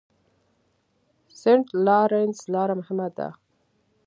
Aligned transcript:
سینټ 1.39 1.67
لارنس 1.85 2.39
لاره 2.53 2.73
مهمه 2.81 3.07
ده. 3.17 3.27